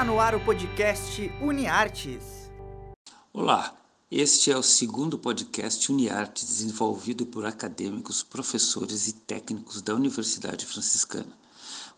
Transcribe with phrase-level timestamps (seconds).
[0.00, 2.50] Está no ar o podcast UniArtes.
[3.34, 3.76] Olá,
[4.10, 11.36] este é o segundo podcast UniArtes desenvolvido por acadêmicos, professores e técnicos da Universidade Franciscana.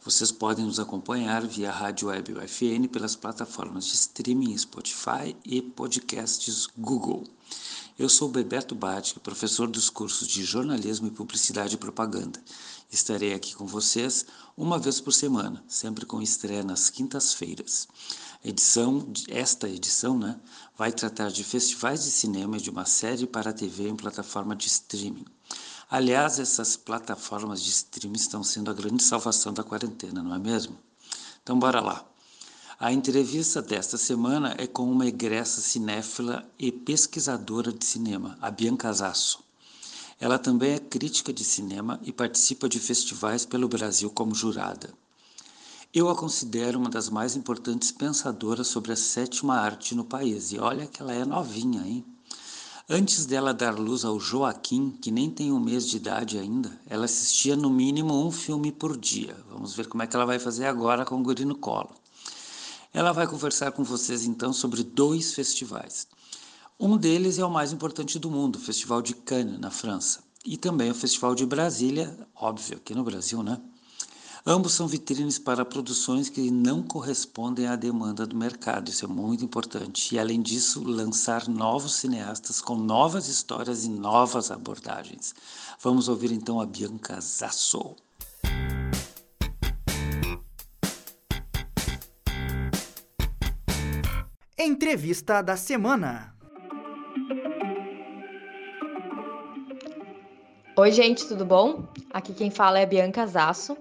[0.04, 6.66] Vocês podem nos acompanhar via rádio web UFN pelas plataformas de streaming Spotify e podcasts
[6.76, 7.22] Google.
[7.96, 12.42] Eu sou Bebeto Batic, professor dos cursos de Jornalismo e Publicidade e Propaganda.
[12.92, 17.88] Estarei aqui com vocês uma vez por semana, sempre com estreia nas quintas-feiras.
[18.44, 20.38] Edição, esta edição, né,
[20.76, 24.54] vai tratar de festivais de cinema e de uma série para a TV em plataforma
[24.54, 25.24] de streaming.
[25.88, 30.78] Aliás, essas plataformas de streaming estão sendo a grande salvação da quarentena, não é mesmo?
[31.42, 32.06] Então, bora lá.
[32.78, 38.92] A entrevista desta semana é com uma egressa cinéfila e pesquisadora de cinema, a Bianca
[38.92, 39.42] Zasso.
[40.22, 44.94] Ela também é crítica de cinema e participa de festivais pelo Brasil como jurada.
[45.92, 50.60] Eu a considero uma das mais importantes pensadoras sobre a sétima arte no país, e
[50.60, 52.04] olha que ela é novinha, hein?
[52.88, 57.06] Antes dela dar luz ao Joaquim, que nem tem um mês de idade ainda, ela
[57.06, 59.36] assistia no mínimo um filme por dia.
[59.50, 61.90] Vamos ver como é que ela vai fazer agora com o guri no colo.
[62.94, 66.06] Ela vai conversar com vocês então sobre dois festivais.
[66.84, 70.56] Um deles é o mais importante do mundo, o Festival de Cannes, na França, e
[70.56, 73.60] também o Festival de Brasília, óbvio, aqui no Brasil, né?
[74.44, 79.44] Ambos são vitrines para produções que não correspondem à demanda do mercado, isso é muito
[79.44, 80.12] importante.
[80.12, 85.36] E, além disso, lançar novos cineastas com novas histórias e novas abordagens.
[85.80, 87.94] Vamos ouvir então a Bianca Zasso.
[94.58, 96.41] Entrevista da semana.
[100.74, 101.84] Oi, gente, tudo bom?
[102.10, 103.76] Aqui quem fala é Bianca Zasso.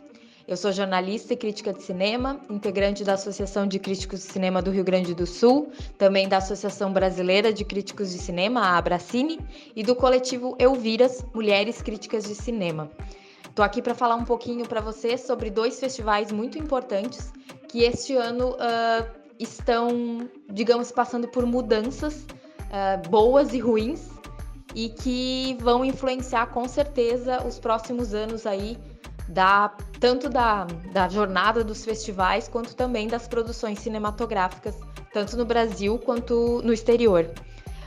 [0.45, 4.71] Eu sou jornalista e crítica de cinema, integrante da Associação de Críticos de Cinema do
[4.71, 9.39] Rio Grande do Sul, também da Associação Brasileira de Críticos de Cinema, a Abracine,
[9.73, 12.91] e do coletivo Elviras, Mulheres Críticas de Cinema.
[13.47, 17.31] Estou aqui para falar um pouquinho para vocês sobre dois festivais muito importantes
[17.69, 19.09] que este ano uh,
[19.39, 24.10] estão, digamos, passando por mudanças uh, boas e ruins
[24.73, 28.77] e que vão influenciar com certeza os próximos anos aí
[29.27, 34.75] da tanto da, da jornada dos festivais quanto também das produções cinematográficas
[35.13, 37.29] tanto no Brasil quanto no exterior.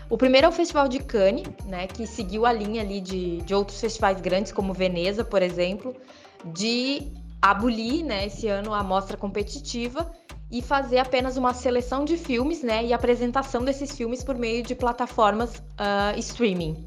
[0.08, 3.54] O primeiro é o Festival de Cannes, né, que seguiu a linha ali de, de
[3.54, 5.96] outros festivais grandes como Veneza, por exemplo,
[6.44, 10.10] de abolir, né, esse ano a mostra competitiva
[10.50, 14.74] e fazer apenas uma seleção de filmes, né, e apresentação desses filmes por meio de
[14.74, 16.86] plataformas uh, streaming.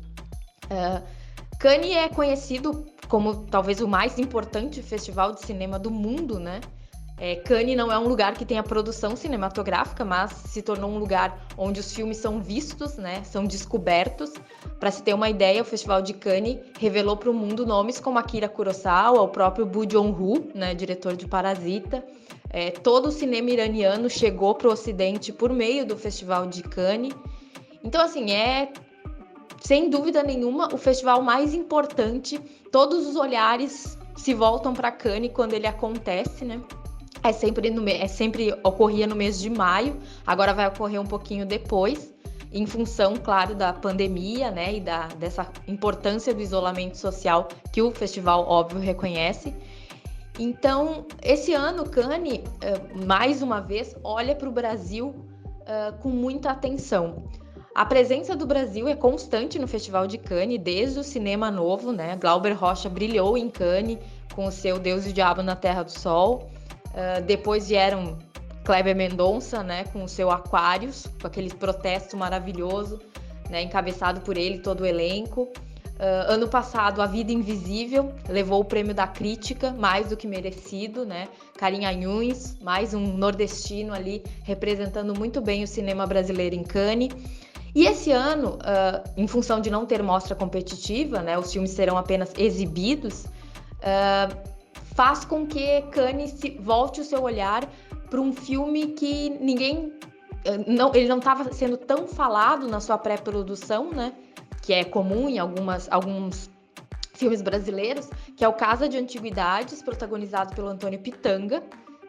[0.65, 1.03] Uh,
[1.59, 6.61] Cannes é conhecido como talvez o mais importante festival de cinema do mundo, né?
[7.19, 11.47] É, Cannes não é um lugar que tenha produção cinematográfica, mas se tornou um lugar
[11.57, 14.33] onde os filmes são vistos, né, são descobertos.
[14.79, 18.19] Para se ter uma ideia, o Festival de Cannes revelou para o mundo nomes como
[18.19, 22.05] Akira Kurosawa, o próprio Boo Joon-ho, né, diretor de Parasita.
[22.49, 27.13] É, todo o cinema iraniano chegou para o Ocidente por meio do Festival de Cannes.
[27.83, 28.71] Então, assim, é
[29.61, 32.39] sem dúvida nenhuma o festival mais importante.
[32.71, 36.61] Todos os olhares se voltam para Cannes quando ele acontece, né?
[37.23, 41.45] É sempre, no, é sempre ocorria no mês de maio, agora vai ocorrer um pouquinho
[41.45, 42.13] depois,
[42.51, 47.91] em função, claro, da pandemia, né, e da, dessa importância do isolamento social que o
[47.91, 49.53] festival, óbvio, reconhece.
[50.39, 56.51] Então, esse ano, Cannes, eh, mais uma vez, olha para o Brasil uh, com muita
[56.51, 57.23] atenção.
[57.73, 62.15] A presença do Brasil é constante no Festival de Cannes, desde o cinema novo, né?
[62.15, 63.97] Glauber Rocha brilhou em Cannes
[64.35, 66.49] com o seu Deus e o Diabo na Terra do Sol.
[66.87, 68.17] Uh, depois vieram
[68.63, 72.99] Kleber Mendonça, né, com o seu Aquários, com aquele protesto maravilhoso,
[73.49, 75.47] né, encabeçado por ele todo o elenco.
[75.97, 81.03] Uh, ano passado, A Vida Invisível levou o prêmio da crítica, mais do que merecido,
[81.03, 81.27] né?
[81.57, 87.09] Karim Anhuns, mais um nordestino ali representando muito bem o cinema brasileiro em Cannes.
[87.73, 91.97] E esse ano, uh, em função de não ter mostra competitiva, né, os filmes serão
[91.97, 94.37] apenas exibidos, uh,
[94.93, 97.67] faz com que Cannes volte o seu olhar
[98.07, 99.93] para um filme que ninguém.
[100.65, 104.13] Não, ele não estava sendo tão falado na sua pré-produção, né?
[104.67, 106.49] Que é comum em algumas, alguns
[107.13, 111.63] filmes brasileiros, que é o Casa de Antiguidades, protagonizado pelo Antônio Pitanga,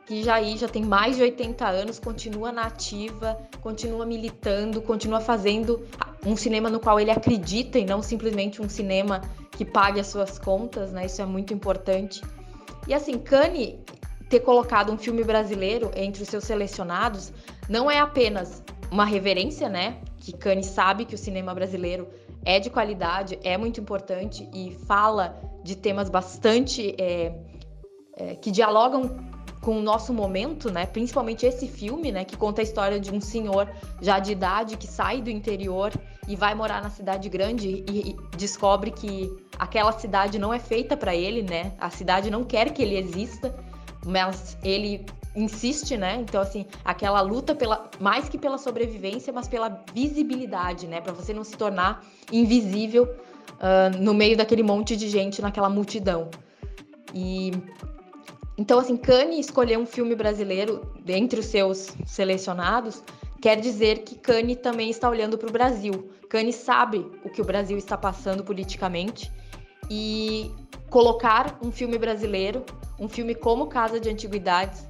[0.05, 5.21] que já aí já tem mais de 80 anos, continua na ativa, continua militando, continua
[5.21, 5.87] fazendo
[6.27, 9.21] um cinema no qual ele acredita e não simplesmente um cinema
[9.53, 11.07] que pague as suas contas, né?
[11.07, 12.23] Isso é muito importante.
[12.89, 13.79] E assim, Kanye
[14.29, 17.33] ter colocado um filme brasileiro entre os seus selecionados
[17.69, 19.99] não é apenas uma reverência, né?
[20.17, 22.09] Que Cannes sabe que o cinema brasileiro
[22.45, 27.35] é de qualidade, é muito importante e fala de temas bastante é,
[28.17, 29.29] é, que dialogam
[29.61, 30.87] com o nosso momento, né?
[30.87, 32.25] Principalmente esse filme, né?
[32.25, 33.69] Que conta a história de um senhor
[34.01, 35.93] já de idade que sai do interior
[36.27, 40.97] e vai morar na cidade grande e, e descobre que aquela cidade não é feita
[40.97, 41.73] para ele, né?
[41.79, 43.55] A cidade não quer que ele exista,
[44.07, 46.17] mas ele insiste, né?
[46.17, 51.01] Então assim, aquela luta pela mais que pela sobrevivência, mas pela visibilidade, né?
[51.01, 56.29] Para você não se tornar invisível uh, no meio daquele monte de gente, naquela multidão.
[57.15, 57.53] E
[58.59, 63.05] então, assim, Cannes escolher um filme brasileiro dentre os seus selecionados
[63.41, 66.11] quer dizer que Cannes também está olhando para o Brasil.
[66.29, 69.31] Cannes sabe o que o Brasil está passando politicamente
[69.89, 70.51] e
[70.91, 72.65] colocar um filme brasileiro,
[72.99, 74.88] um filme como Casa de Antiguidades,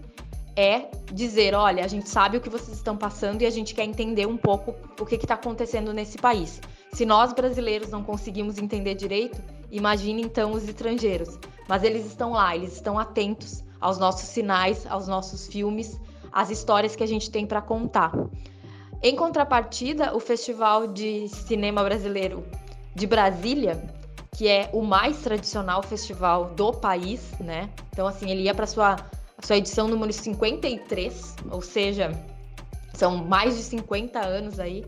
[0.59, 3.85] é dizer, olha, a gente sabe o que vocês estão passando e a gente quer
[3.85, 6.61] entender um pouco o que está acontecendo nesse país.
[6.93, 9.41] Se nós brasileiros não conseguimos entender direito,
[9.71, 11.39] imagine então os estrangeiros.
[11.69, 15.97] Mas eles estão lá, eles estão atentos aos nossos sinais, aos nossos filmes,
[16.33, 18.13] às histórias que a gente tem para contar.
[19.01, 22.45] Em contrapartida, o Festival de Cinema Brasileiro
[22.97, 23.81] de Brasília,
[24.37, 27.71] que é o mais tradicional festival do país, né?
[27.93, 28.97] Então, assim, ele ia para sua
[29.43, 32.11] sua edição número 53, ou seja,
[32.95, 34.85] são mais de 50 anos aí,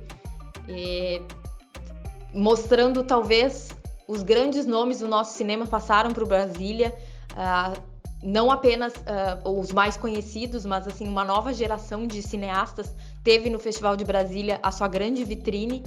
[2.34, 3.70] mostrando talvez
[4.08, 6.92] os grandes nomes do nosso cinema passaram para o Brasília,
[7.32, 7.80] uh,
[8.22, 12.92] não apenas uh, os mais conhecidos, mas assim uma nova geração de cineastas
[13.22, 15.82] teve no Festival de Brasília a sua grande vitrine.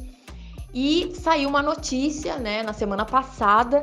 [0.74, 3.82] E saiu uma notícia, né, na semana passada,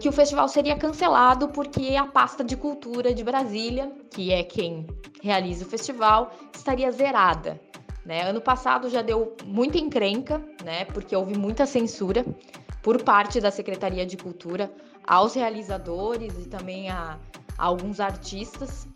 [0.00, 4.86] que o festival seria cancelado porque a pasta de cultura de Brasília, que é quem
[5.22, 7.60] realiza o festival, estaria zerada.
[8.04, 8.22] Né?
[8.22, 12.24] Ano passado já deu muita encrenca, né, porque houve muita censura
[12.82, 14.70] por parte da Secretaria de Cultura
[15.06, 17.18] aos realizadores e também a,
[17.56, 18.86] a alguns artistas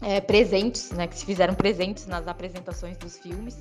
[0.00, 3.58] é, presentes, né, que se fizeram presentes nas apresentações dos filmes.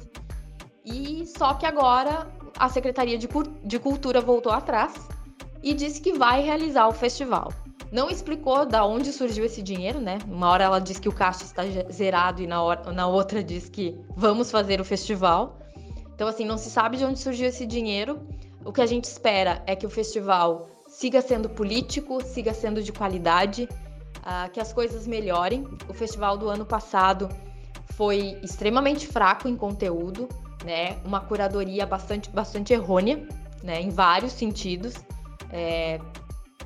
[0.85, 2.27] E só que agora
[2.57, 3.27] a Secretaria de,
[3.63, 4.93] de Cultura voltou atrás
[5.65, 7.51] e disse que vai realizar o festival.
[7.91, 10.19] Não explicou da onde surgiu esse dinheiro, né?
[10.27, 13.67] Uma hora ela diz que o caixa está zerado e na, hora, na outra diz
[13.67, 15.57] que vamos fazer o festival.
[16.13, 18.21] Então, assim, não se sabe de onde surgiu esse dinheiro.
[18.63, 22.91] O que a gente espera é que o festival siga sendo político, siga sendo de
[22.91, 23.67] qualidade,
[24.19, 25.67] uh, que as coisas melhorem.
[25.89, 27.27] O festival do ano passado
[27.93, 30.29] foi extremamente fraco em conteúdo,
[30.63, 30.97] né?
[31.03, 33.27] Uma curadoria bastante, bastante errônea,
[33.63, 33.81] né?
[33.81, 34.93] Em vários sentidos.
[35.51, 35.99] É,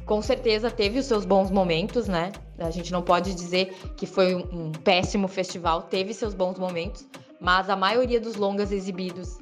[0.06, 2.32] com certeza teve os seus bons momentos, né?
[2.58, 7.08] A gente não pode dizer que foi um, péssimo festival, teve seus bons momentos,
[7.40, 9.38] mas a maioria dos longas exibidos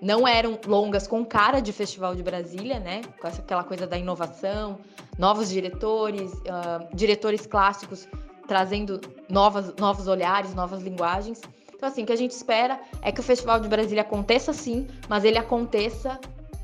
[0.00, 3.00] não eram longas com cara de Festival de Brasília, né?
[3.20, 4.78] Com essa, aquela coisa da inovação,
[5.18, 8.06] novos diretores, uh, diretores clássicos
[8.46, 11.40] trazendo novas, novos olhares, novas linguagens.
[11.74, 14.86] Então, assim, o que a gente espera é que o Festival de Brasília aconteça sim,
[15.08, 16.18] mas ele aconteça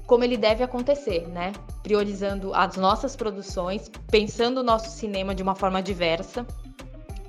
[0.06, 1.52] como ele deve acontecer, né?
[1.82, 6.46] Priorizando as nossas produções, pensando o nosso cinema de uma forma diversa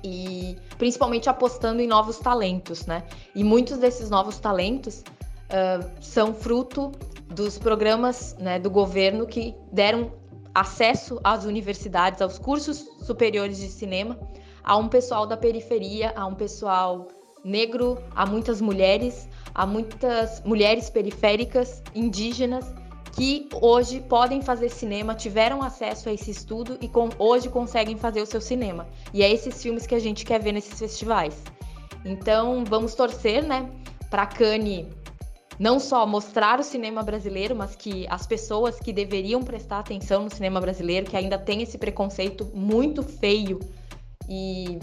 [0.04, 3.04] e principalmente apostando em novos talentos, né?
[3.34, 6.92] E muitos desses novos talentos uh, são fruto
[7.28, 10.12] dos programas né, do governo que deram
[10.54, 14.18] acesso às universidades, aos cursos superiores de cinema,
[14.62, 17.08] a um pessoal da periferia, a um pessoal
[17.46, 22.74] negro, a muitas mulheres, a muitas mulheres periféricas, indígenas,
[23.12, 28.20] que hoje podem fazer cinema, tiveram acesso a esse estudo e com, hoje conseguem fazer
[28.20, 28.86] o seu cinema.
[29.14, 31.42] E é esses filmes que a gente quer ver nesses festivais.
[32.04, 33.70] Então, vamos torcer, né,
[34.10, 34.88] para Cane
[35.58, 40.30] não só mostrar o cinema brasileiro, mas que as pessoas que deveriam prestar atenção no
[40.30, 43.58] cinema brasileiro, que ainda tem esse preconceito muito feio
[44.28, 44.78] e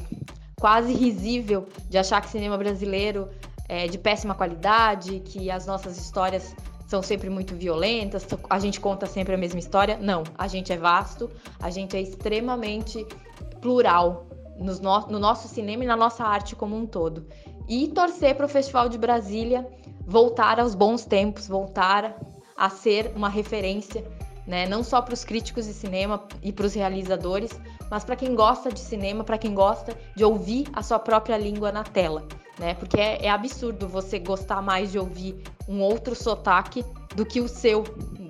[0.64, 3.28] quase risível de achar que cinema brasileiro
[3.68, 6.56] é de péssima qualidade, que as nossas histórias
[6.88, 9.98] são sempre muito violentas, a gente conta sempre a mesma história.
[9.98, 11.30] Não, a gente é vasto,
[11.62, 13.06] a gente é extremamente
[13.60, 14.26] plural
[14.58, 14.74] no,
[15.12, 17.28] no nosso cinema e na nossa arte como um todo.
[17.68, 19.68] E torcer para o Festival de Brasília
[20.08, 22.16] voltar aos bons tempos, voltar
[22.56, 24.02] a ser uma referência,
[24.48, 24.66] né?
[24.66, 27.52] Não só para os críticos de cinema e para os realizadores,
[27.90, 31.72] mas para quem gosta de cinema, para quem gosta de ouvir a sua própria língua
[31.72, 32.24] na tela,
[32.60, 32.74] né?
[32.76, 36.84] Porque é, é absurdo você gostar mais de ouvir um outro sotaque
[37.16, 37.84] do que o seu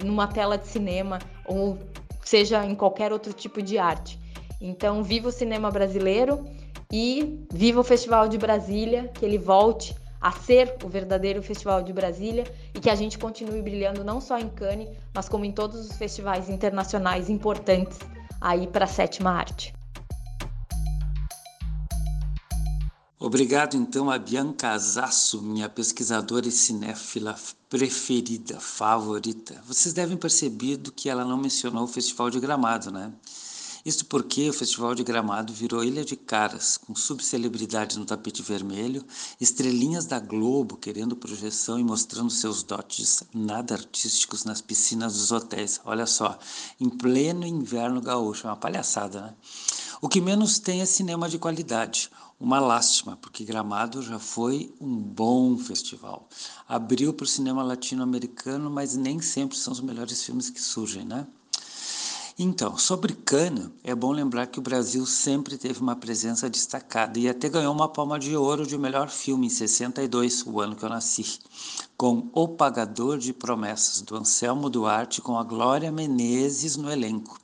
[0.03, 1.77] numa tela de cinema ou
[2.23, 4.19] seja em qualquer outro tipo de arte.
[4.59, 6.45] Então, viva o cinema brasileiro
[6.91, 11.91] e viva o Festival de Brasília, que ele volte a ser o verdadeiro Festival de
[11.91, 15.89] Brasília e que a gente continue brilhando não só em Cannes, mas como em todos
[15.89, 17.99] os festivais internacionais importantes
[18.43, 19.73] aí para a sétima arte.
[23.17, 27.37] Obrigado então a Bianca Azasso, minha pesquisadora e cinéfila
[27.69, 29.63] preferida, favorita.
[29.65, 33.13] Vocês devem perceber que ela não mencionou o Festival de Gramado, né?
[33.85, 39.03] Isto porque o Festival de Gramado virou ilha de caras, com subcelebridades no tapete vermelho,
[39.41, 45.81] estrelinhas da Globo querendo projeção e mostrando seus dotes nada artísticos nas piscinas dos hotéis.
[45.83, 46.39] Olha só,
[46.79, 49.33] em pleno inverno gaúcho, é uma palhaçada, né?
[50.01, 52.09] O que menos tem é cinema de qualidade.
[52.39, 56.27] Uma lástima, porque Gramado já foi um bom festival.
[56.67, 61.27] Abriu para o cinema latino-americano, mas nem sempre são os melhores filmes que surgem, né?
[62.37, 67.29] Então, sobre Cannes, é bom lembrar que o Brasil sempre teve uma presença destacada e
[67.29, 70.89] até ganhou uma palma de ouro de melhor filme em 62, o ano que eu
[70.89, 71.39] nasci,
[71.95, 77.39] com O Pagador de Promessas, do Anselmo Duarte, com a Glória Menezes no elenco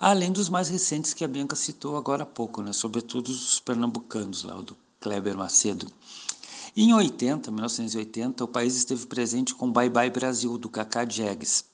[0.00, 2.72] além dos mais recentes que a Bianca citou agora há pouco, né?
[2.72, 5.86] sobretudo os pernambucanos, lá, o do Kleber Macedo.
[6.74, 11.69] Em 80, 1980, o país esteve presente com Bye Bye Brasil, do Cacá Diegues.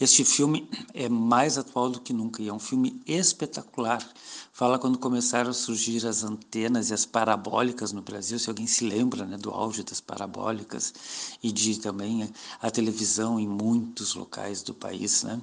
[0.00, 4.04] Este filme é mais atual do que nunca e é um filme espetacular.
[4.52, 8.84] Fala quando começaram a surgir as antenas e as parabólicas no Brasil, se alguém se
[8.84, 10.94] lembra né, do auge das parabólicas
[11.42, 12.28] e de também
[12.60, 15.22] a televisão em muitos locais do país.
[15.22, 15.40] Né?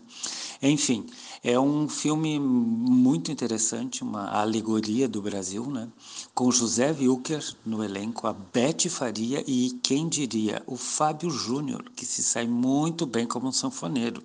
[0.61, 1.05] Enfim,
[1.43, 5.89] é um filme muito interessante, uma alegoria do Brasil, né?
[6.33, 12.05] com José Wilker no elenco, a Bete Faria e, quem diria, o Fábio Júnior, que
[12.05, 14.23] se sai muito bem como um sanfoneiro,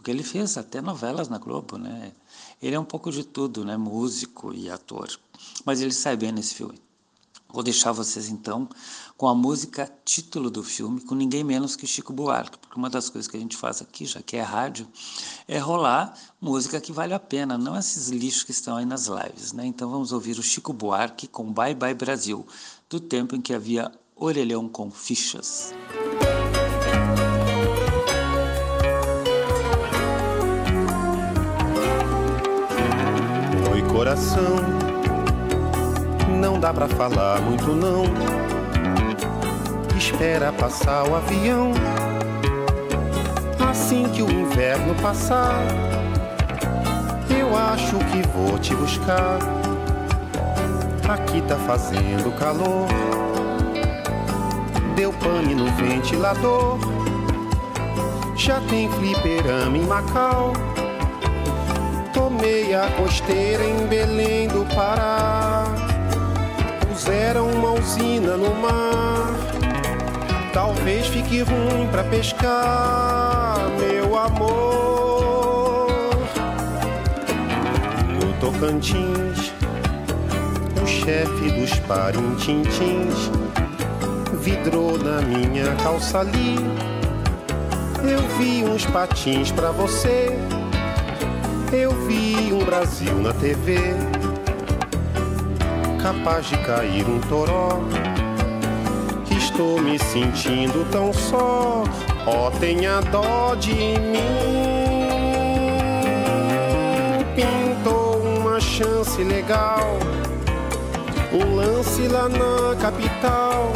[0.00, 2.12] porque ele fez até novelas na Globo, né?
[2.60, 3.76] Ele é um pouco de tudo, né?
[3.76, 5.10] Músico e ator,
[5.62, 6.80] mas ele sai bem nesse filme.
[7.50, 8.66] Vou deixar vocês então
[9.14, 13.10] com a música título do filme, com ninguém menos que Chico Buarque, porque uma das
[13.10, 14.88] coisas que a gente faz aqui, já que é rádio,
[15.46, 19.52] é rolar música que vale a pena, não esses lixos que estão aí nas lives,
[19.52, 19.66] né?
[19.66, 22.46] Então vamos ouvir o Chico Buarque com Bye Bye Brasil,
[22.88, 25.74] do tempo em que havia orelhão com fichas.
[33.92, 34.56] Coração
[36.40, 38.04] não dá pra falar muito não.
[39.96, 41.72] Espera passar o avião.
[43.68, 45.54] Assim que o inverno passar,
[47.28, 49.38] eu acho que vou te buscar.
[51.08, 52.88] Aqui tá fazendo calor.
[54.94, 56.78] Deu pane no ventilador.
[58.36, 60.52] Já tem fliperama em Macau.
[62.40, 65.66] Tomei a costeira em Belém do Pará
[66.88, 69.34] puseram uma usina no mar.
[70.50, 75.90] Talvez fique ruim pra pescar, meu amor.
[78.08, 79.52] No Tocantins,
[80.82, 83.30] o chefe dos parintintins
[84.40, 86.56] vidrou na minha calça ali.
[88.02, 90.38] Eu vi uns patins pra você.
[91.72, 93.78] Eu vi um Brasil na TV
[96.02, 97.80] capaz de cair um toró.
[99.24, 101.84] Que estou me sentindo tão só,
[102.26, 104.18] ó, oh, tenha dó de mim.
[107.36, 109.96] Pintou uma chance legal,
[111.32, 113.72] um lance lá na capital.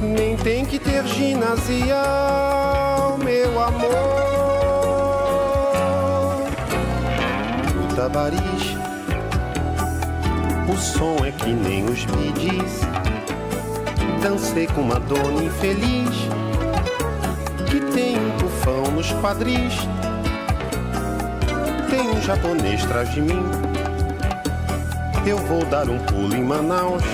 [0.00, 1.96] Nem tem que ter ginasial,
[3.18, 4.19] meu amor.
[10.66, 12.80] O som é que nem os midis.
[14.22, 16.08] Dancei com uma dona infeliz
[17.68, 19.74] que tem um tufão nos quadris.
[21.90, 23.42] Tem um japonês atrás de mim.
[25.26, 27.04] Eu vou dar um pulo em Manaus.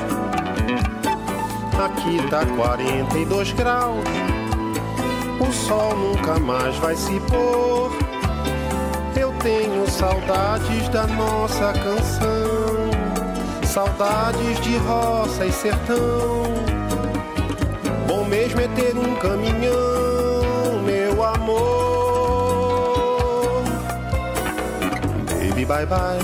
[1.84, 4.04] Aqui tá 42 graus.
[5.40, 8.05] O sol nunca mais vai se pôr.
[9.18, 12.86] Eu tenho saudades da nossa canção
[13.76, 16.44] saudades de roça e sertão.
[18.08, 21.64] Bom mesmo é ter um caminhão, meu amor.
[25.28, 26.18] Baby, bye bye.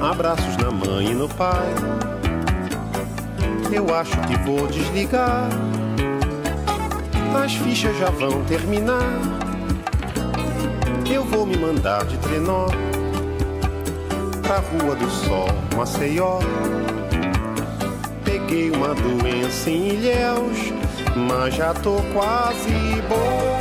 [0.00, 1.74] Abraços na mãe e no pai.
[3.72, 5.48] Eu acho que vou desligar.
[7.44, 9.37] As fichas já vão terminar.
[11.10, 12.66] Eu vou me mandar de trenó
[14.42, 16.38] pra Rua do Sol, Maceió.
[18.24, 20.58] Peguei uma doença em Ilhéus,
[21.16, 22.70] mas já tô quase
[23.08, 23.58] bom.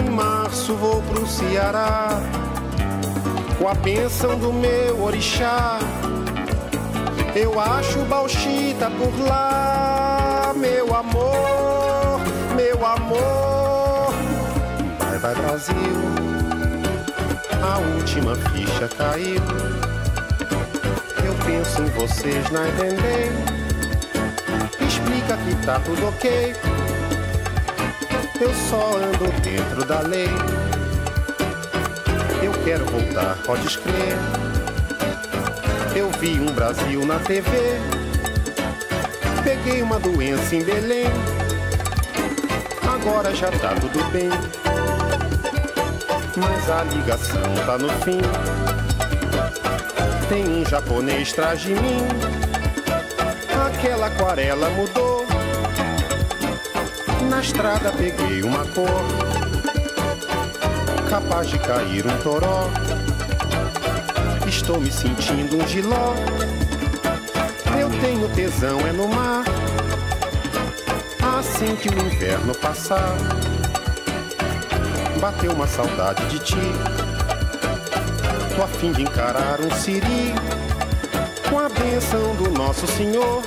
[0.00, 2.20] Em março vou pro Ceará,
[3.58, 5.78] com a bênção do meu orixá.
[7.34, 12.20] Eu acho Bauxita por lá, meu amor,
[12.54, 13.53] meu amor.
[15.24, 15.74] Vai, Brasil,
[17.62, 19.40] a última ficha caiu.
[21.24, 23.32] Eu penso em vocês na entender.
[24.86, 26.54] Explica que tá tudo ok.
[28.38, 30.28] Eu só ando dentro da lei.
[32.42, 34.18] Eu quero voltar, pode escrever.
[35.96, 37.48] Eu vi um Brasil na TV.
[39.42, 41.06] Peguei uma doença em Belém.
[42.86, 44.28] Agora já tá tudo bem.
[46.36, 48.20] Mas a ligação tá no fim.
[50.28, 52.06] Tem um japonês atrás de mim.
[53.66, 55.24] Aquela aquarela mudou.
[57.28, 58.88] Na estrada peguei uma cor.
[61.08, 62.68] Capaz de cair um toró.
[64.48, 66.14] Estou me sentindo um giló.
[67.78, 69.44] Eu tenho tesão é no mar.
[71.38, 73.16] Assim que o inverno passar,
[75.24, 76.54] bateu uma saudade de ti.
[78.54, 80.34] Tô a fim de encarar um siri
[81.48, 83.42] com a bênção do nosso Senhor.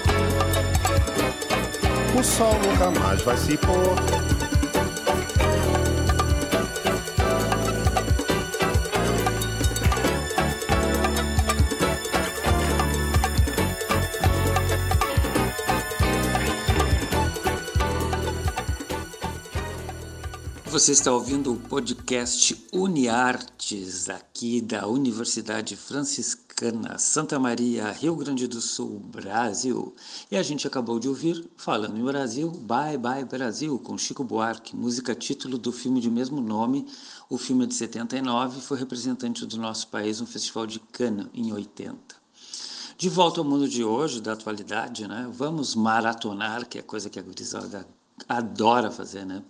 [2.20, 4.37] O sol nunca mais vai se pôr.
[20.78, 28.62] Você está ouvindo o podcast Uniartes, aqui da Universidade Franciscana Santa Maria, Rio Grande do
[28.62, 29.96] Sul, Brasil.
[30.30, 34.76] E a gente acabou de ouvir, falando em Brasil, Bye Bye Brasil, com Chico Buarque,
[34.76, 36.86] música título do filme de mesmo nome.
[37.28, 41.52] O filme é de 79 foi representante do nosso país no Festival de Cannes, em
[41.52, 41.98] 80.
[43.00, 45.28] De volta ao mundo de hoje, da atualidade, né?
[45.34, 47.88] Vamos maratonar, que é coisa que a gurizada
[48.30, 49.42] adora fazer, né?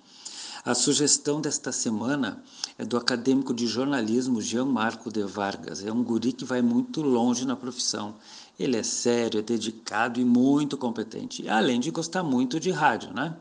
[0.65, 2.43] A sugestão desta semana
[2.77, 5.83] é do acadêmico de jornalismo Jean Marco de Vargas.
[5.83, 8.15] É um guri que vai muito longe na profissão.
[8.59, 13.35] Ele é sério, é dedicado e muito competente, além de gostar muito de rádio, né?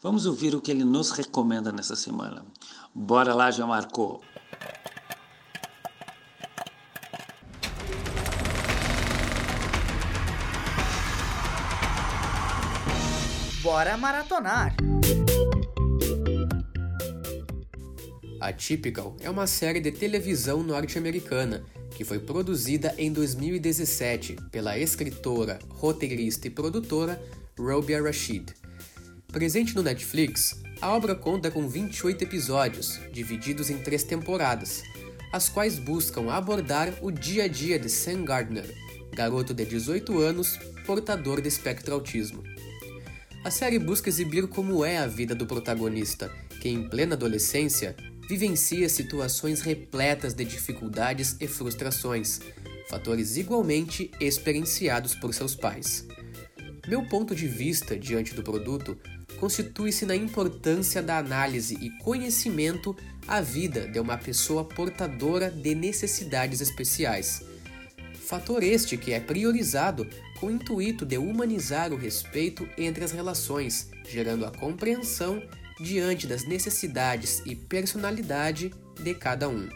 [0.00, 2.44] Vamos ouvir o que ele nos recomenda nessa semana.
[2.94, 4.20] Bora lá, Jean Marco!
[13.62, 14.87] Bora maratonar!
[18.40, 26.46] Atypical é uma série de televisão norte-americana que foi produzida em 2017 pela escritora, roteirista
[26.46, 27.20] e produtora
[27.58, 28.54] Robia Rashid.
[29.26, 34.82] Presente no Netflix, a obra conta com 28 episódios, divididos em três temporadas,
[35.32, 38.64] as quais buscam abordar o dia a dia de Sam Gardner,
[39.12, 42.44] garoto de 18 anos, portador de espectro autismo.
[43.44, 47.96] A série busca exibir como é a vida do protagonista, que em plena adolescência
[48.28, 52.40] vivencia situações repletas de dificuldades e frustrações,
[52.90, 56.06] fatores igualmente experienciados por seus pais.
[56.86, 58.98] Meu ponto de vista diante do produto
[59.40, 62.94] constitui-se na importância da análise e conhecimento
[63.26, 67.42] à vida de uma pessoa portadora de necessidades especiais.
[68.26, 70.06] Fator este que é priorizado
[70.38, 75.42] com o intuito de humanizar o respeito entre as relações, gerando a compreensão
[75.80, 79.68] diante das necessidades e personalidade de cada um.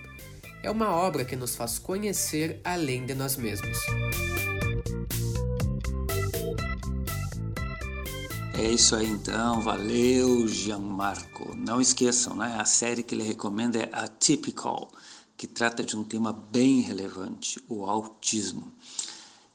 [0.62, 3.78] É uma obra que nos faz conhecer além de nós mesmos.
[8.54, 11.52] É isso aí então, valeu Gianmarco.
[11.56, 12.56] Não esqueçam, né?
[12.60, 14.88] A série que ele recomenda é Atypical,
[15.36, 18.72] que trata de um tema bem relevante, o autismo.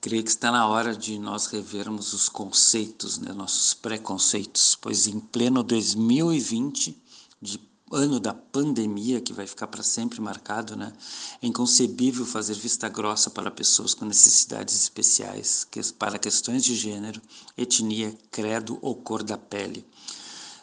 [0.08, 5.20] Creio que está na hora de nós revermos os conceitos, né, nossos preconceitos, pois em
[5.20, 6.98] pleno 2020,
[7.41, 7.60] de
[7.91, 10.93] ano da pandemia, que vai ficar para sempre marcado, né,
[11.41, 17.22] é inconcebível fazer vista grossa para pessoas com necessidades especiais, que, para questões de gênero,
[17.58, 19.86] etnia, credo ou cor da pele.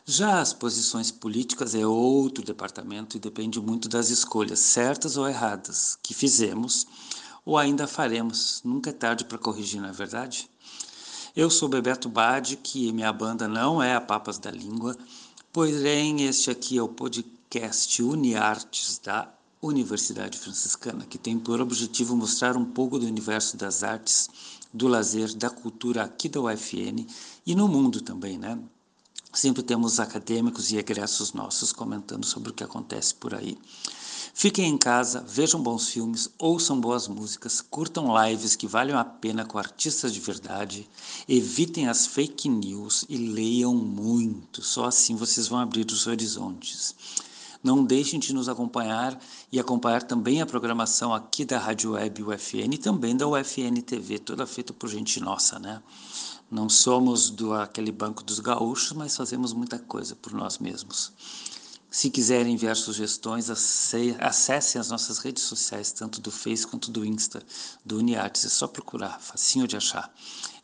[0.06, 5.98] Já as posições políticas é outro departamento e depende muito das escolhas, certas ou erradas,
[6.02, 6.86] que fizemos
[7.44, 8.60] ou ainda faremos.
[8.64, 10.48] Nunca é tarde para corrigir, não é verdade?
[11.36, 14.96] Eu sou Bebeto Bade, que minha banda não é a Papas da Língua,
[15.52, 22.56] porém este aqui é o podcast Uniartes da Universidade Franciscana, que tem por objetivo mostrar
[22.56, 24.28] um pouco do universo das artes,
[24.72, 27.06] do lazer, da cultura aqui da UFN
[27.46, 28.58] e no mundo também, né?
[29.32, 33.58] Sempre temos acadêmicos e egressos nossos comentando sobre o que acontece por aí.
[34.36, 39.44] Fiquem em casa, vejam bons filmes, ouçam boas músicas, curtam lives que valham a pena
[39.44, 40.90] com artistas de verdade,
[41.28, 46.96] evitem as fake news e leiam muito, só assim vocês vão abrir os horizontes.
[47.62, 49.16] Não deixem de nos acompanhar
[49.52, 54.18] e acompanhar também a programação aqui da Rádio Web UFN e também da UFN TV,
[54.18, 55.80] toda feita por gente nossa, né?
[56.50, 61.12] Não somos do aquele banco dos gaúchos, mas fazemos muita coisa por nós mesmos.
[61.94, 63.48] Se quiserem enviar sugestões,
[64.18, 67.40] acessem as nossas redes sociais, tanto do Face quanto do Insta,
[67.84, 68.44] do Uniartes.
[68.44, 70.12] É só procurar, facinho de achar.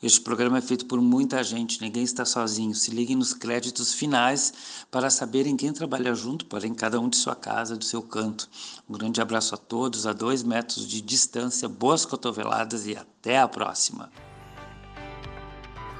[0.03, 2.75] Este programa é feito por muita gente, ninguém está sozinho.
[2.75, 4.53] Se liguem nos créditos finais
[4.91, 8.51] para saberem quem trabalha junto, porém cada um de sua casa, do seu canto.
[8.89, 13.47] Um grande abraço a todos, a dois metros de distância, boas cotoveladas e até a
[13.47, 14.11] próxima